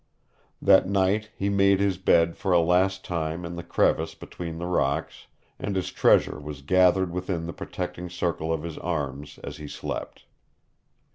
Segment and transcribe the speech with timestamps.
[0.63, 4.65] That night he made his bed for a last time in the crevice between the
[4.65, 5.27] rocks,
[5.59, 10.25] and his treasure was gathered within the protecting circle of his arms as he slept.